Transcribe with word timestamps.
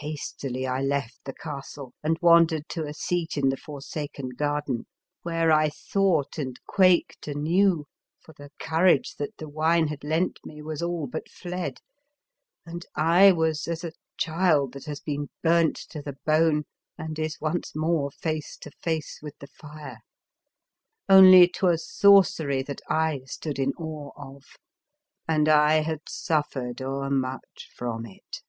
Hastily 0.00 0.64
I 0.64 0.80
left 0.80 1.18
the 1.24 1.34
castle 1.34 1.92
and 2.04 2.16
wan 2.22 2.46
dered 2.46 2.68
to 2.68 2.86
a 2.86 2.94
seat 2.94 3.36
in 3.36 3.48
the 3.48 3.56
forsaken 3.56 4.28
garden, 4.28 4.86
where 5.24 5.50
I 5.50 5.70
thought 5.70 6.38
and 6.38 6.54
quaked 6.68 7.26
anew, 7.26 7.86
for 8.20 8.32
the 8.32 8.52
courage 8.60 9.16
that 9.16 9.36
the 9.38 9.48
wine 9.48 9.88
had 9.88 10.04
lent 10.04 10.38
me 10.46 10.62
was 10.62 10.82
all 10.82 11.08
but 11.08 11.28
fled, 11.28 11.78
and 12.64 12.86
I 12.94 13.32
was 13.32 13.66
as 13.66 13.82
a 13.82 13.90
child 14.16 14.74
that 14.74 14.84
has 14.84 15.00
been 15.00 15.30
burnt 15.42 15.74
to 15.90 16.00
the 16.00 16.16
bone 16.24 16.66
and 16.96 17.18
is 17.18 17.40
once 17.40 17.74
more 17.74 18.12
face 18.12 18.56
to 18.58 18.70
face 18.80 19.18
with 19.20 19.36
the 19.40 19.48
fire, 19.48 19.98
only 21.08 21.48
'twas 21.48 21.84
Sorcery 21.90 22.62
that 22.62 22.82
I 22.88 23.22
stood 23.24 23.58
in 23.58 23.72
awe 23.72 24.12
of, 24.16 24.44
and 25.26 25.48
I 25.48 25.80
had 25.80 26.02
suffered 26.08 26.80
o'ermuch 26.82 27.66
from 27.74 28.06
it. 28.06 28.42